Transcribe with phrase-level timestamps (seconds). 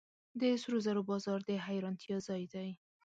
[0.39, 2.69] د سرو زرو بازار د حیرانتیا ځای دی.